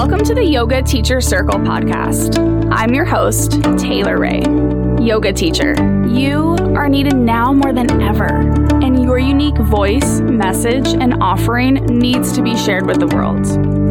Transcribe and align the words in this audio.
Welcome 0.00 0.24
to 0.24 0.34
the 0.34 0.42
Yoga 0.42 0.82
Teacher 0.82 1.20
Circle 1.20 1.58
podcast. 1.58 2.38
I'm 2.72 2.94
your 2.94 3.04
host, 3.04 3.62
Taylor 3.78 4.18
Ray, 4.18 4.40
yoga 4.98 5.30
teacher. 5.30 5.74
You 6.08 6.56
are 6.74 6.88
needed 6.88 7.16
now 7.16 7.52
more 7.52 7.74
than 7.74 8.00
ever, 8.00 8.28
and 8.82 9.04
your 9.04 9.18
unique 9.18 9.58
voice, 9.58 10.20
message, 10.20 10.86
and 10.94 11.22
offering 11.22 11.84
needs 11.84 12.32
to 12.32 12.42
be 12.42 12.56
shared 12.56 12.86
with 12.86 12.98
the 12.98 13.08
world. 13.08 13.46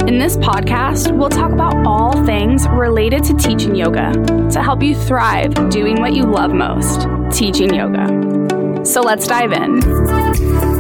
In 0.10 0.18
this 0.18 0.35
podcast, 0.37 1.15
we'll 1.15 1.29
talk 1.29 1.51
about 1.51 1.85
all 1.85 2.26
things 2.26 2.67
related 2.69 3.23
to 3.26 3.35
teaching 3.35 3.76
yoga 3.76 4.12
to 4.49 4.63
help 4.63 4.81
you 4.81 4.96
thrive 4.96 5.53
doing 5.69 6.01
what 6.01 6.13
you 6.13 6.23
love 6.23 6.51
most 6.51 7.07
teaching 7.31 7.71
yoga. 7.71 8.83
So 8.83 9.01
let's 9.01 9.28
dive 9.28 9.51
in. 9.51 10.79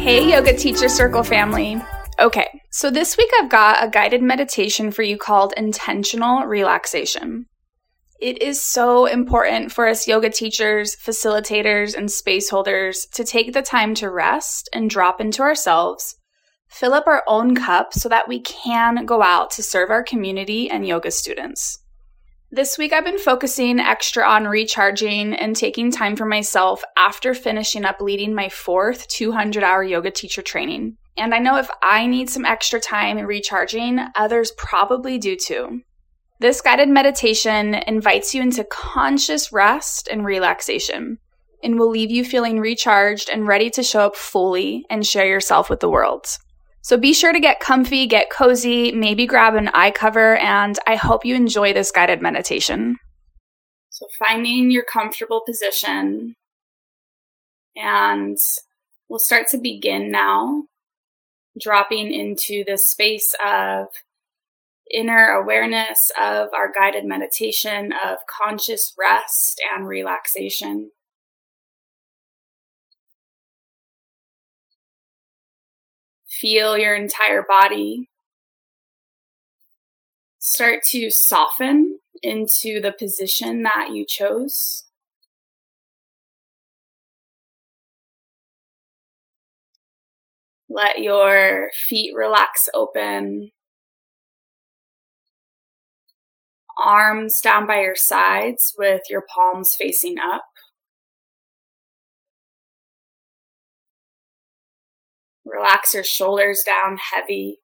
Hey, 0.00 0.30
Yoga 0.30 0.56
Teacher 0.56 0.88
Circle 0.88 1.24
family. 1.24 1.76
Okay, 2.18 2.62
so 2.70 2.90
this 2.90 3.18
week 3.18 3.28
I've 3.38 3.50
got 3.50 3.84
a 3.84 3.90
guided 3.90 4.22
meditation 4.22 4.90
for 4.90 5.02
you 5.02 5.18
called 5.18 5.52
Intentional 5.58 6.46
Relaxation. 6.46 7.44
It 8.18 8.40
is 8.40 8.62
so 8.62 9.04
important 9.04 9.72
for 9.72 9.86
us 9.86 10.08
yoga 10.08 10.30
teachers, 10.30 10.96
facilitators, 10.96 11.94
and 11.94 12.10
space 12.10 12.48
holders 12.48 13.08
to 13.12 13.24
take 13.24 13.52
the 13.52 13.60
time 13.60 13.94
to 13.96 14.08
rest 14.08 14.70
and 14.72 14.88
drop 14.88 15.20
into 15.20 15.42
ourselves, 15.42 16.16
fill 16.70 16.94
up 16.94 17.06
our 17.06 17.22
own 17.26 17.54
cup 17.54 17.92
so 17.92 18.08
that 18.08 18.26
we 18.26 18.40
can 18.40 19.04
go 19.04 19.22
out 19.22 19.50
to 19.50 19.62
serve 19.62 19.90
our 19.90 20.02
community 20.02 20.70
and 20.70 20.86
yoga 20.86 21.10
students. 21.10 21.78
This 22.52 22.76
week, 22.76 22.92
I've 22.92 23.04
been 23.04 23.16
focusing 23.16 23.78
extra 23.78 24.28
on 24.28 24.48
recharging 24.48 25.34
and 25.34 25.54
taking 25.54 25.92
time 25.92 26.16
for 26.16 26.26
myself 26.26 26.82
after 26.96 27.32
finishing 27.32 27.84
up 27.84 28.00
leading 28.00 28.34
my 28.34 28.48
fourth 28.48 29.06
200 29.06 29.62
hour 29.62 29.84
yoga 29.84 30.10
teacher 30.10 30.42
training. 30.42 30.96
And 31.16 31.32
I 31.32 31.38
know 31.38 31.58
if 31.58 31.70
I 31.80 32.06
need 32.06 32.28
some 32.28 32.44
extra 32.44 32.80
time 32.80 33.18
recharging, 33.18 34.00
others 34.16 34.50
probably 34.58 35.16
do 35.16 35.36
too. 35.36 35.82
This 36.40 36.60
guided 36.60 36.88
meditation 36.88 37.74
invites 37.86 38.34
you 38.34 38.42
into 38.42 38.64
conscious 38.64 39.52
rest 39.52 40.08
and 40.10 40.24
relaxation 40.24 41.18
and 41.62 41.78
will 41.78 41.90
leave 41.90 42.10
you 42.10 42.24
feeling 42.24 42.58
recharged 42.58 43.30
and 43.30 43.46
ready 43.46 43.70
to 43.70 43.84
show 43.84 44.00
up 44.00 44.16
fully 44.16 44.86
and 44.90 45.06
share 45.06 45.26
yourself 45.26 45.70
with 45.70 45.78
the 45.78 45.90
world. 45.90 46.26
So 46.82 46.96
be 46.96 47.12
sure 47.12 47.32
to 47.32 47.40
get 47.40 47.60
comfy, 47.60 48.06
get 48.06 48.30
cozy, 48.30 48.90
maybe 48.92 49.26
grab 49.26 49.54
an 49.54 49.68
eye 49.74 49.90
cover, 49.90 50.36
and 50.36 50.78
I 50.86 50.96
hope 50.96 51.24
you 51.24 51.34
enjoy 51.34 51.72
this 51.72 51.92
guided 51.92 52.22
meditation. 52.22 52.96
So 53.90 54.06
finding 54.18 54.70
your 54.70 54.84
comfortable 54.84 55.42
position, 55.46 56.34
and 57.76 58.38
we'll 59.08 59.18
start 59.18 59.46
to 59.48 59.58
begin 59.58 60.10
now, 60.10 60.64
dropping 61.60 62.12
into 62.14 62.64
the 62.66 62.78
space 62.78 63.34
of 63.44 63.88
inner 64.92 65.26
awareness 65.26 66.10
of 66.20 66.48
our 66.54 66.72
guided 66.72 67.04
meditation 67.04 67.92
of 68.04 68.18
conscious 68.26 68.94
rest 68.98 69.60
and 69.76 69.86
relaxation. 69.86 70.90
Feel 76.40 76.78
your 76.78 76.94
entire 76.94 77.44
body 77.46 78.08
start 80.38 80.82
to 80.84 81.10
soften 81.10 81.98
into 82.22 82.80
the 82.80 82.94
position 82.98 83.62
that 83.62 83.90
you 83.92 84.06
chose. 84.06 84.84
Let 90.70 91.00
your 91.00 91.68
feet 91.86 92.14
relax 92.14 92.70
open. 92.72 93.50
Arms 96.82 97.38
down 97.40 97.66
by 97.66 97.82
your 97.82 97.96
sides 97.96 98.74
with 98.78 99.02
your 99.10 99.26
palms 99.34 99.74
facing 99.78 100.18
up. 100.18 100.44
Relax 105.44 105.94
your 105.94 106.04
shoulders 106.04 106.62
down 106.64 106.98
heavy. 106.98 107.58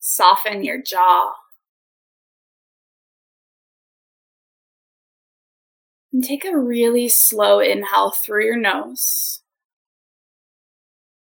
Soften 0.00 0.64
your 0.64 0.82
jaw. 0.82 1.32
And 6.12 6.22
take 6.22 6.44
a 6.44 6.56
really 6.56 7.08
slow 7.08 7.60
inhale 7.60 8.10
through 8.10 8.44
your 8.44 8.58
nose. 8.58 9.42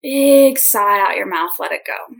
Big 0.01 0.59
sigh 0.59 0.99
out 0.99 1.15
your 1.15 1.27
mouth, 1.27 1.53
let 1.59 1.71
it 1.71 1.83
go. 1.85 2.15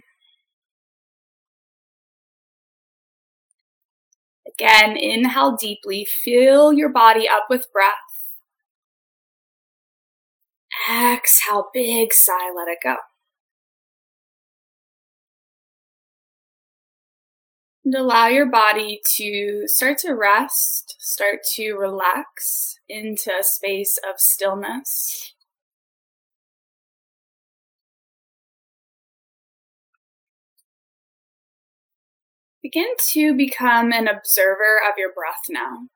Again, 4.48 4.96
inhale 4.96 5.58
deeply, 5.58 6.06
fill 6.06 6.72
your 6.72 6.90
body 6.90 7.28
up 7.28 7.46
with 7.50 7.72
breath. 7.74 8.13
Exhale, 10.90 11.70
big 11.74 12.14
sigh, 12.14 12.52
let 12.56 12.68
it 12.68 12.80
go. 12.84 12.96
And 17.86 17.96
allow 17.96 18.28
your 18.28 18.46
body 18.46 19.02
to 19.16 19.64
start 19.68 19.98
to 20.00 20.14
rest, 20.14 20.96
start 21.00 21.40
to 21.56 21.74
relax 21.74 22.80
into 22.88 23.32
a 23.32 23.44
space 23.44 23.98
of 24.10 24.20
stillness. 24.20 25.34
Begin 32.62 32.88
to 33.12 33.34
become 33.36 33.92
an 33.92 34.08
observer 34.08 34.80
of 34.90 34.98
your 34.98 35.12
breath 35.14 35.44
now. 35.50 35.90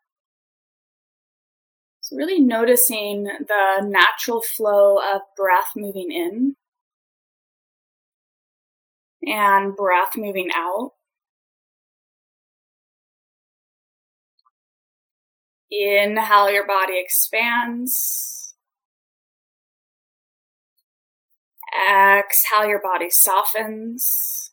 So, 2.07 2.15
really 2.15 2.39
noticing 2.39 3.23
the 3.25 3.81
natural 3.81 4.41
flow 4.41 4.97
of 4.97 5.23
breath 5.35 5.71
moving 5.75 6.09
in 6.09 6.55
and 9.23 9.75
breath 9.75 10.15
moving 10.15 10.49
out. 10.55 10.93
Inhale, 15.69 16.49
your 16.51 16.65
body 16.65 16.97
expands. 16.97 18.55
Exhale, 21.89 22.67
your 22.67 22.81
body 22.81 23.09
softens. 23.09 24.51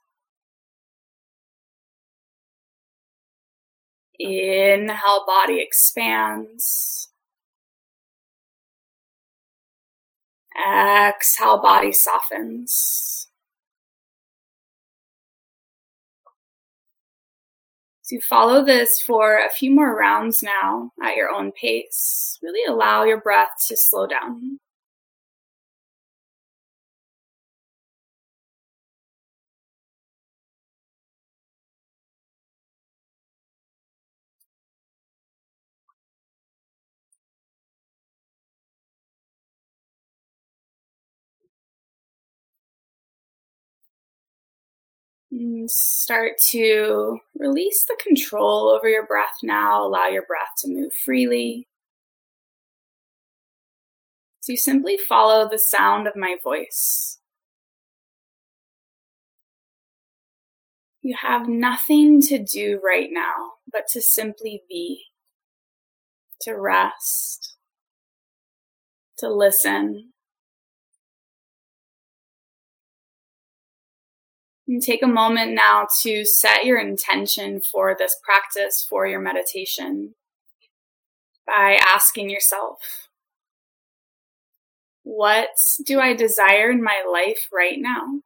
Inhale, 4.19 5.25
body 5.27 5.61
expands. 5.61 7.14
Exhale, 10.57 11.61
body 11.61 11.93
softens. 11.93 13.29
So 18.03 18.17
you 18.17 18.21
follow 18.21 18.63
this 18.63 19.01
for 19.01 19.39
a 19.39 19.51
few 19.51 19.75
more 19.75 19.97
rounds 19.97 20.43
now 20.43 20.91
at 21.03 21.17
your 21.17 21.31
own 21.31 21.53
pace. 21.53 22.39
Really 22.43 22.71
allow 22.71 23.05
your 23.05 23.21
breath 23.21 23.49
to 23.69 23.77
slow 23.79 24.07
down. 24.07 24.59
Mm, 45.35 45.69
start 45.69 46.33
to 46.51 47.19
release 47.39 47.85
the 47.85 47.97
control 48.01 48.69
over 48.69 48.89
your 48.89 49.07
breath 49.07 49.39
now. 49.43 49.85
Allow 49.85 50.07
your 50.07 50.27
breath 50.27 50.53
to 50.59 50.69
move 50.69 50.93
freely. 50.93 51.67
So 54.41 54.53
you 54.53 54.59
simply 54.59 54.97
follow 54.97 55.49
the 55.49 55.59
sound 55.59 56.07
of 56.07 56.15
my 56.15 56.37
voice. 56.45 57.19
You 61.03 61.17
have 61.21 61.49
nothing 61.49 62.21
to 62.23 62.39
do 62.39 62.81
right 62.85 63.09
now 63.11 63.53
but 63.73 63.89
to 63.89 64.01
simply 64.01 64.63
be, 64.69 65.03
to 66.43 66.55
rest, 66.55 67.57
to 69.19 69.29
listen, 69.29 70.14
And 74.67 74.83
take 74.83 75.03
a 75.03 75.07
moment 75.07 75.53
now 75.53 75.87
to 76.03 76.25
set 76.25 76.65
your 76.65 76.79
intention 76.79 77.61
for 77.61 77.95
this 77.99 78.17
practice, 78.25 78.85
for 78.89 79.07
your 79.07 79.21
meditation, 79.21 80.15
by 81.47 81.79
asking 81.95 82.31
yourself 82.31 83.09
What 85.03 85.51
do 85.85 86.01
I 86.01 86.15
desire 86.15 86.71
in 86.71 86.83
my 86.83 87.05
life 87.11 87.49
right 87.53 87.79
now? 87.79 88.21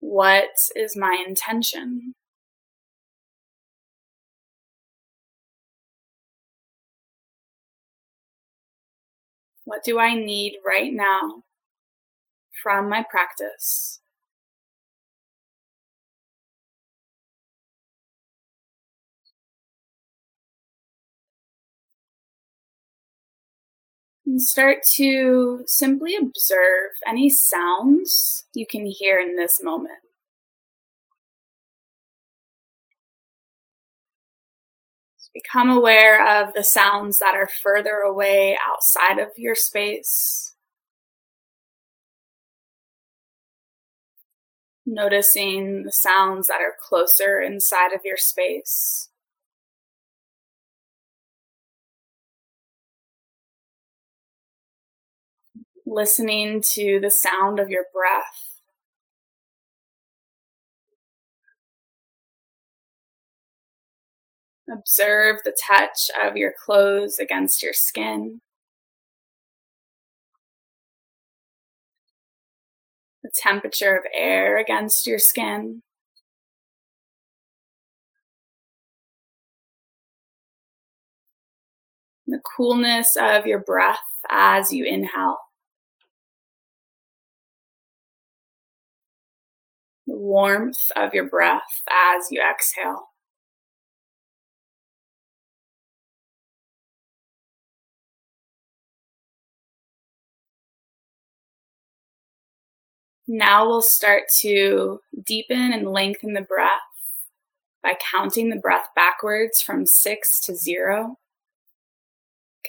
What 0.00 0.50
is 0.76 0.96
my 0.96 1.22
intention? 1.26 2.14
What 9.64 9.84
do 9.84 9.98
I 9.98 10.14
need 10.14 10.58
right 10.64 10.92
now 10.92 11.42
from 12.68 12.86
my 12.90 13.02
practice? 13.08 13.98
And 24.26 24.42
start 24.42 24.80
to 24.96 25.62
simply 25.64 26.14
observe 26.14 26.90
any 27.06 27.30
sounds 27.30 28.44
you 28.52 28.66
can 28.70 28.84
hear 28.84 29.18
in 29.18 29.36
this 29.36 29.62
moment. 29.62 29.94
Become 35.32 35.70
aware 35.70 36.42
of 36.42 36.52
the 36.52 36.64
sounds 36.64 37.18
that 37.20 37.34
are 37.34 37.48
further 37.62 38.00
away 38.00 38.58
outside 38.70 39.18
of 39.18 39.28
your 39.38 39.54
space. 39.54 40.54
Noticing 44.90 45.82
the 45.82 45.92
sounds 45.92 46.48
that 46.48 46.62
are 46.62 46.72
closer 46.80 47.42
inside 47.42 47.92
of 47.92 48.00
your 48.06 48.16
space. 48.16 49.10
Listening 55.84 56.62
to 56.72 56.98
the 57.02 57.10
sound 57.10 57.60
of 57.60 57.68
your 57.68 57.84
breath. 57.92 58.62
Observe 64.72 65.40
the 65.44 65.54
touch 65.68 66.10
of 66.18 66.38
your 66.38 66.54
clothes 66.64 67.18
against 67.18 67.62
your 67.62 67.74
skin. 67.74 68.40
The 73.28 73.32
temperature 73.42 73.94
of 73.94 74.04
air 74.14 74.56
against 74.56 75.06
your 75.06 75.18
skin. 75.18 75.82
The 82.26 82.40
coolness 82.56 83.16
of 83.20 83.46
your 83.46 83.58
breath 83.58 83.98
as 84.30 84.72
you 84.72 84.86
inhale. 84.86 85.36
The 90.06 90.16
warmth 90.16 90.90
of 90.96 91.12
your 91.12 91.28
breath 91.28 91.82
as 91.90 92.28
you 92.30 92.40
exhale. 92.42 93.08
Now 103.30 103.66
we'll 103.66 103.82
start 103.82 104.22
to 104.40 105.00
deepen 105.26 105.74
and 105.74 105.92
lengthen 105.92 106.32
the 106.32 106.40
breath 106.40 106.80
by 107.82 107.92
counting 108.10 108.48
the 108.48 108.56
breath 108.56 108.86
backwards 108.96 109.60
from 109.60 109.84
six 109.84 110.40
to 110.40 110.56
zero. 110.56 111.18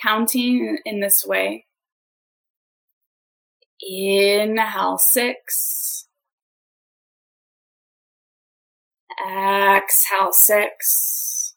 Counting 0.04 0.78
in 0.86 1.00
this 1.00 1.26
way. 1.26 1.66
Inhale 3.82 4.98
six. 4.98 6.08
Exhale 9.26 10.34
six. 10.34 11.56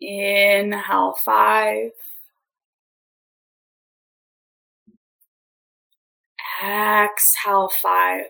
Inhale 0.00 1.14
five. 1.24 1.90
Exhale 6.64 7.68
five. 7.82 8.24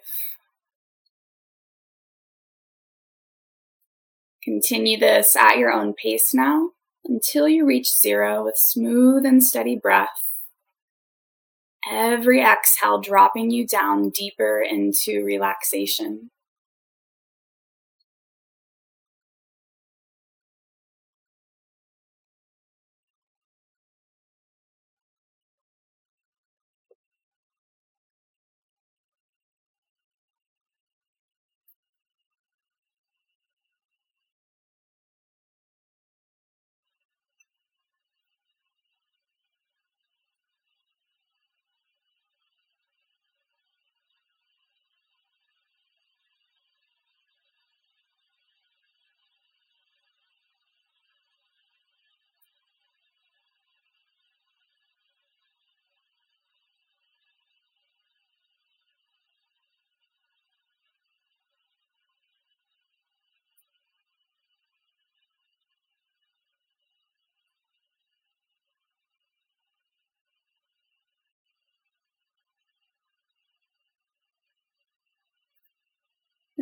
Continue 4.42 4.98
this 4.98 5.36
at 5.36 5.56
your 5.56 5.72
own 5.72 5.94
pace 5.94 6.34
now 6.34 6.70
until 7.04 7.48
you 7.48 7.64
reach 7.64 7.88
zero 7.96 8.44
with 8.44 8.56
smooth 8.56 9.24
and 9.24 9.42
steady 9.42 9.76
breath. 9.76 10.24
Every 11.88 12.40
exhale 12.40 13.00
dropping 13.00 13.50
you 13.50 13.66
down 13.66 14.10
deeper 14.10 14.60
into 14.60 15.22
relaxation. 15.24 16.30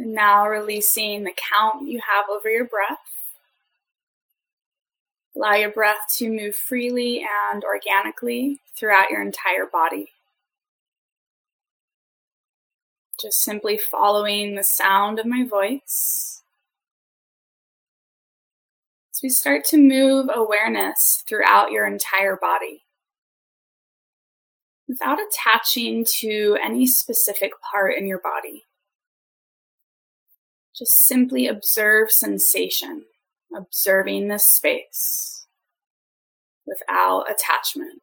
Now 0.07 0.47
releasing 0.47 1.25
the 1.25 1.33
count 1.33 1.89
you 1.89 2.01
have 2.01 2.27
over 2.31 2.49
your 2.49 2.65
breath. 2.65 2.99
Allow 5.35 5.55
your 5.55 5.71
breath 5.71 6.15
to 6.19 6.29
move 6.29 6.55
freely 6.55 7.25
and 7.53 7.65
organically 7.65 8.61
throughout 8.77 9.11
your 9.11 9.23
entire 9.23 9.67
body. 9.71 10.11
Just 13.21 13.43
simply 13.43 13.79
following 13.79 14.55
the 14.55 14.65
sound 14.65 15.19
of 15.19 15.27
my 15.27 15.45
voice. 15.45 16.43
As 19.15 19.21
we 19.23 19.29
start 19.29 19.65
to 19.67 19.79
move 19.79 20.29
awareness 20.35 21.23
throughout 21.27 21.71
your 21.71 21.87
entire 21.87 22.37
body 22.37 22.83
without 24.89 25.19
attaching 25.19 26.05
to 26.19 26.59
any 26.63 26.87
specific 26.87 27.53
part 27.63 27.97
in 27.97 28.07
your 28.07 28.21
body. 28.21 28.65
Just 30.75 31.07
simply 31.07 31.47
observe 31.47 32.11
sensation, 32.11 33.05
observing 33.55 34.29
this 34.29 34.47
space 34.49 35.47
without 36.67 37.27
attachment. 37.31 38.01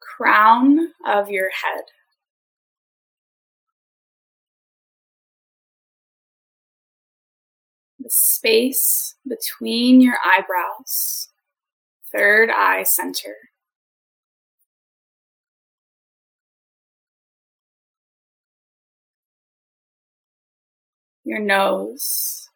Crown 0.00 0.92
of 1.06 1.30
your 1.30 1.50
head. 1.50 1.84
The 8.00 8.10
space 8.10 9.14
between 9.28 10.00
your 10.00 10.16
eyebrows, 10.24 11.28
third 12.12 12.50
eye 12.50 12.82
center. 12.82 13.34
your 21.28 21.38
nose, 21.40 22.48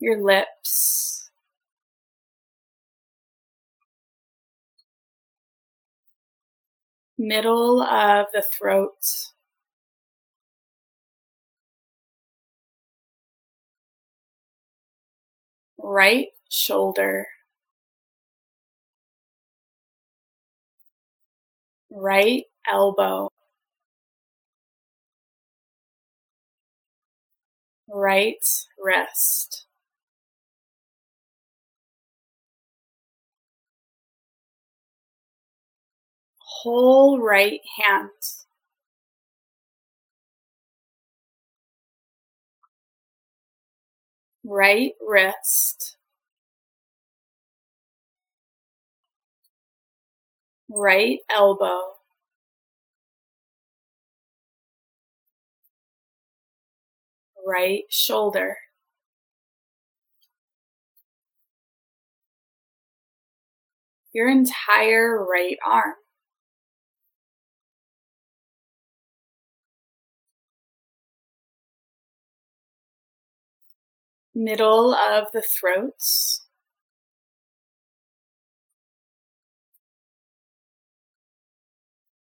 your 0.00 0.20
lips, 0.20 1.30
middle 7.18 7.80
of 7.82 8.26
the 8.32 8.42
throat. 8.42 9.30
Right 15.82 16.28
shoulder, 16.48 17.26
right 21.90 22.44
elbow. 22.70 23.28
Right 27.92 28.44
wrist. 28.78 29.66
Whole 36.42 37.18
right 37.18 37.60
hand. 37.76 38.10
Right 44.44 44.94
wrist. 45.00 45.96
Right 50.70 51.20
elbow. 51.28 51.99
Right 57.46 57.84
shoulder. 57.90 58.56
Your 64.12 64.28
entire 64.28 65.24
right 65.24 65.58
arm. 65.64 65.94
Middle 74.34 74.94
of 74.94 75.26
the 75.32 75.42
throats. 75.42 76.46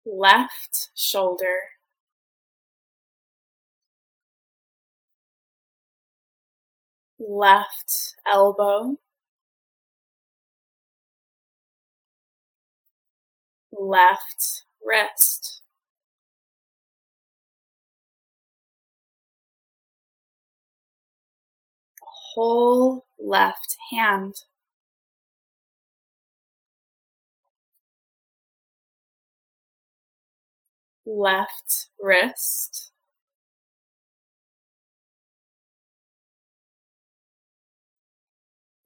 Left 0.04 0.90
shoulder. 0.94 1.77
Left 7.20 8.14
elbow, 8.30 8.96
left 13.72 14.64
wrist. 14.84 15.62
Whole 22.34 23.06
left 23.18 23.76
hand. 23.90 24.34
Left 31.06 31.88
wrist. 32.00 32.92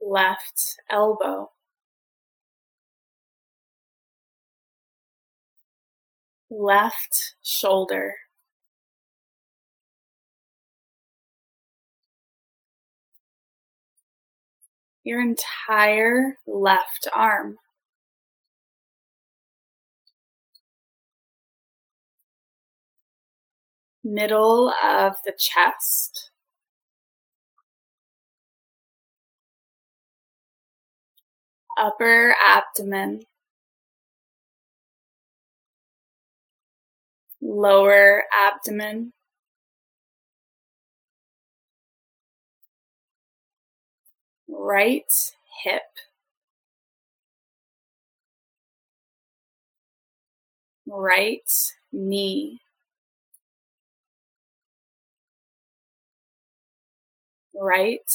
Left 0.03 0.81
elbow. 0.91 1.51
Left 6.51 7.35
shoulder. 7.43 8.15
Your 15.05 15.21
entire 15.21 16.39
left 16.47 17.09
arm. 17.15 17.59
Middle 24.05 24.73
of 24.85 25.15
the 25.25 25.33
chest. 25.39 26.32
Upper 31.77 32.35
abdomen, 32.43 33.23
lower 37.43 38.25
abdomen, 38.33 39.13
right 44.49 45.13
hip, 45.65 45.83
right 50.87 51.51
knee, 51.93 52.61
right 57.55 58.11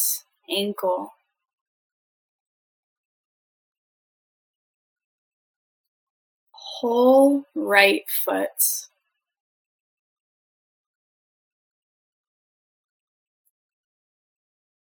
ankle. 0.50 1.12
Whole 6.80 7.44
right 7.56 8.04
foot. 8.10 8.88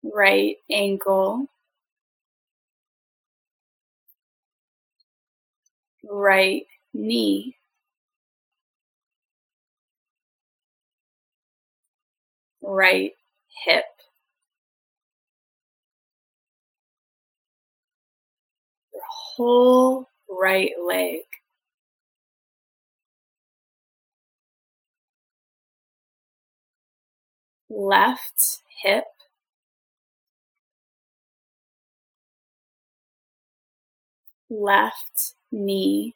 Right 0.04 0.58
ankle. 0.70 1.48
Right 6.08 6.66
knee. 6.92 7.56
Right 12.62 13.12
hip. 13.64 13.84
Whole 19.08 20.08
right 20.28 20.72
leg. 20.86 21.22
Left 27.74 28.62
hip, 28.82 29.04
left 34.48 35.34
knee, 35.50 36.14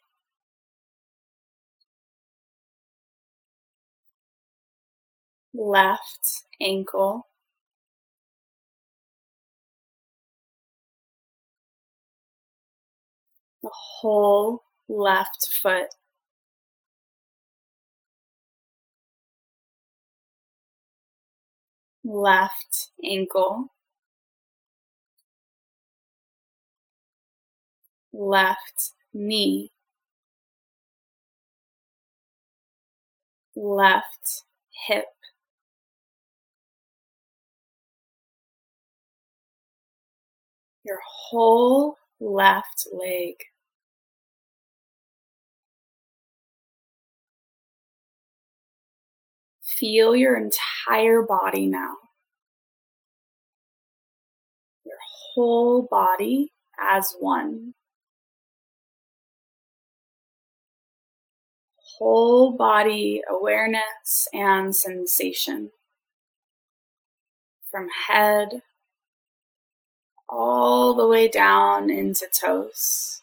left 5.53 6.43
ankle, 6.61 7.27
the 13.63 13.69
whole 13.73 14.63
left 14.87 15.49
foot. 15.61 15.87
Left 22.03 22.91
ankle, 23.03 23.67
left 28.13 28.93
knee, 29.13 29.71
left 33.55 34.43
hip, 34.87 35.05
your 40.83 40.99
whole 41.05 41.97
left 42.19 42.87
leg. 42.91 43.35
Feel 49.79 50.13
your 50.13 50.35
entire 50.35 51.21
body 51.21 51.65
now. 51.65 51.95
Your 54.85 54.97
whole 55.33 55.87
body 55.89 56.51
as 56.77 57.15
one. 57.17 57.75
Whole 61.97 62.51
body 62.51 63.21
awareness 63.29 64.27
and 64.33 64.75
sensation. 64.75 65.71
From 67.71 67.87
head 68.07 68.63
all 70.27 70.93
the 70.93 71.07
way 71.07 71.29
down 71.29 71.89
into 71.89 72.27
toes. 72.27 73.18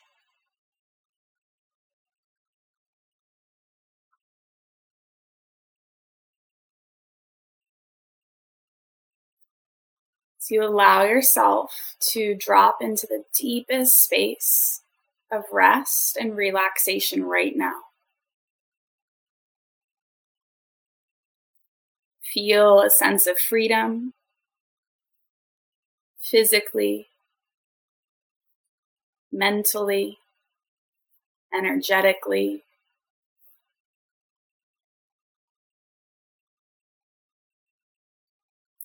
So 10.47 10.55
you 10.55 10.63
allow 10.63 11.03
yourself 11.03 11.97
to 12.13 12.37
drop 12.37 12.77
into 12.81 13.09
the 13.09 13.25
deepest 13.37 14.05
space 14.05 14.81
of 15.33 15.43
rest 15.53 16.17
and 16.17 16.37
relaxation 16.37 17.25
right 17.25 17.57
now. 17.57 17.75
Feel 22.33 22.81
a 22.83 22.91
sense 22.91 23.27
of 23.27 23.39
freedom 23.41 24.13
physically, 26.21 27.09
mentally, 29.33 30.19
energetically. 31.53 32.66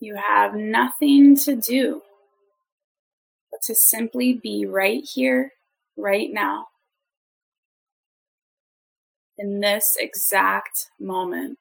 You 0.01 0.15
have 0.15 0.53
nothing 0.55 1.37
to 1.37 1.55
do 1.55 2.01
but 3.51 3.61
to 3.63 3.75
simply 3.75 4.33
be 4.33 4.65
right 4.65 5.03
here, 5.03 5.53
right 5.95 6.29
now, 6.31 6.67
in 9.37 9.59
this 9.59 9.95
exact 9.99 10.89
moment. 10.99 11.57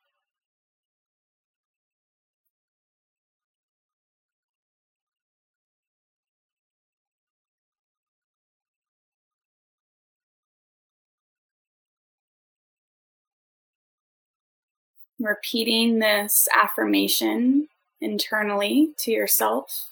repeating 15.20 15.98
this 15.98 16.48
affirmation 16.60 17.68
internally 18.00 18.92
to 18.98 19.10
yourself. 19.10 19.90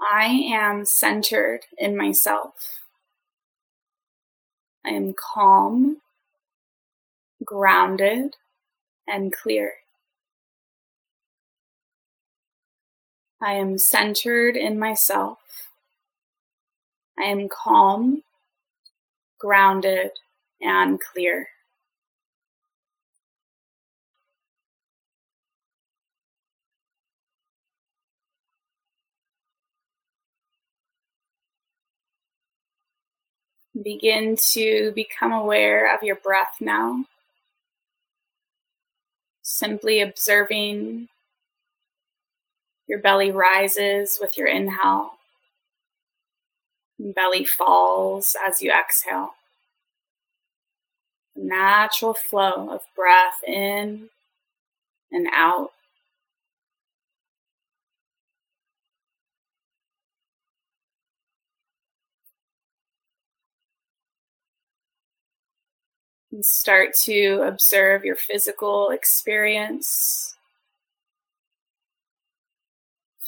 I 0.00 0.24
am 0.26 0.84
centered 0.84 1.60
in 1.78 1.96
myself. 1.96 2.80
I 4.84 4.90
am 4.90 5.14
calm, 5.14 5.98
grounded, 7.44 8.36
and 9.06 9.32
clear. 9.32 9.74
I 13.40 13.54
am 13.54 13.78
centered 13.78 14.56
in 14.56 14.78
myself. 14.78 15.38
I 17.18 17.24
am 17.24 17.48
calm, 17.48 18.22
grounded, 19.38 20.12
and 20.60 21.00
clear. 21.00 21.48
Begin 33.82 34.36
to 34.52 34.92
become 34.94 35.32
aware 35.32 35.94
of 35.94 36.02
your 36.02 36.16
breath 36.16 36.56
now. 36.60 37.04
Simply 39.42 40.00
observing 40.00 41.08
your 42.86 43.00
belly 43.00 43.30
rises 43.30 44.18
with 44.20 44.36
your 44.36 44.46
inhale, 44.46 45.12
belly 46.98 47.44
falls 47.44 48.36
as 48.46 48.60
you 48.60 48.70
exhale. 48.72 49.34
natural 51.36 52.14
flow 52.14 52.70
of 52.70 52.82
breath 52.94 53.42
in 53.46 54.08
and 55.10 55.28
out. 55.32 55.70
And 66.32 66.42
start 66.46 66.94
to 67.04 67.42
observe 67.46 68.06
your 68.06 68.16
physical 68.16 68.88
experience. 68.88 70.34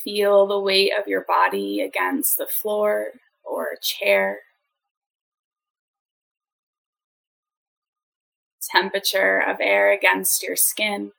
Feel 0.03 0.47
the 0.47 0.59
weight 0.59 0.93
of 0.99 1.07
your 1.07 1.27
body 1.29 1.83
against 1.83 2.39
the 2.39 2.47
floor 2.47 3.09
or 3.43 3.77
chair. 3.83 4.39
Temperature 8.63 9.39
of 9.39 9.59
air 9.61 9.93
against 9.93 10.43
your 10.43 10.57
skin. 10.57 11.13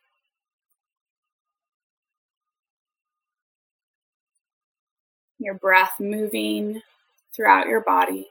Your 5.38 5.54
breath 5.54 6.00
moving 6.00 6.82
throughout 7.36 7.68
your 7.68 7.82
body. 7.82 8.30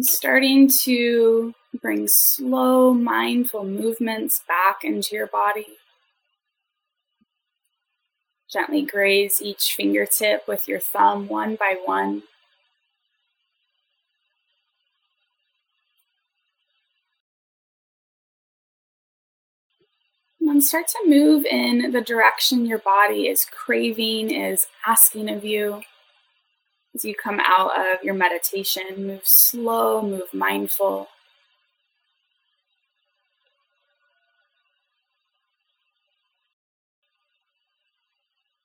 Starting 0.00 0.68
to 0.68 1.54
bring 1.80 2.06
slow, 2.08 2.92
mindful 2.92 3.64
movements 3.64 4.42
back 4.46 4.84
into 4.84 5.16
your 5.16 5.26
body. 5.26 5.66
Gently 8.52 8.82
graze 8.82 9.42
each 9.42 9.74
fingertip 9.74 10.46
with 10.46 10.68
your 10.68 10.80
thumb 10.80 11.28
one 11.28 11.56
by 11.56 11.76
one. 11.84 12.22
And 20.40 20.62
start 20.62 20.86
to 20.88 21.08
move 21.08 21.44
in 21.44 21.90
the 21.90 22.00
direction 22.00 22.64
your 22.64 22.78
body 22.78 23.28
is 23.28 23.44
craving, 23.44 24.30
is 24.30 24.68
asking 24.86 25.28
of 25.28 25.44
you. 25.44 25.82
As 26.96 27.04
you 27.04 27.14
come 27.14 27.40
out 27.44 27.78
of 27.78 28.02
your 28.02 28.14
meditation, 28.14 29.06
move 29.06 29.20
slow, 29.22 30.00
move 30.00 30.32
mindful. 30.32 31.08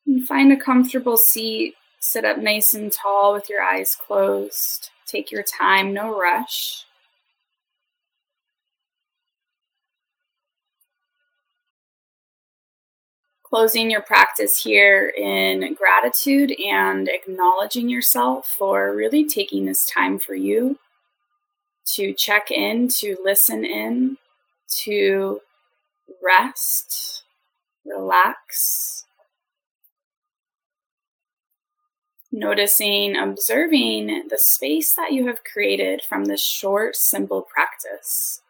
And 0.08 0.26
find 0.26 0.54
a 0.54 0.56
comfortable 0.56 1.18
seat. 1.18 1.76
Sit 2.00 2.24
up 2.24 2.38
nice 2.38 2.74
and 2.74 2.90
tall 2.90 3.34
with 3.34 3.50
your 3.50 3.62
eyes 3.62 3.98
closed. 3.98 4.92
Take 5.06 5.30
your 5.30 5.44
time, 5.44 5.94
no 5.94 6.18
rush. 6.18 6.86
Closing 13.52 13.92
your 13.92 14.02
practice 14.02 14.64
here 14.64 15.12
in 15.18 15.74
gratitude 15.74 16.54
and 16.66 17.10
acknowledging 17.10 17.90
yourself 17.90 18.48
for 18.48 18.96
really 18.96 19.28
taking 19.28 19.66
this 19.66 19.86
time 19.86 20.18
for 20.18 20.34
you 20.34 20.80
to 21.86 22.14
check 22.14 22.50
in, 22.50 22.88
to 22.88 23.18
listen 23.22 23.66
in, 23.66 24.18
to 24.70 25.42
rest, 26.24 27.24
relax. 27.86 29.06
Noticing, 32.32 33.18
observing 33.18 34.30
the 34.30 34.38
space 34.38 34.94
that 34.94 35.12
you 35.12 35.28
have 35.28 35.44
created 35.44 36.02
from 36.08 36.24
this 36.24 36.42
short, 36.42 36.96
simple 36.96 37.42
practice. 37.42 38.41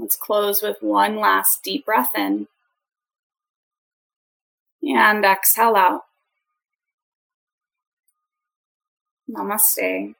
Let's 0.00 0.16
close 0.16 0.62
with 0.62 0.78
one 0.80 1.16
last 1.18 1.62
deep 1.62 1.84
breath 1.84 2.12
in. 2.16 2.48
And 4.82 5.24
exhale 5.26 5.76
out. 5.76 6.04
Namaste. 9.30 10.14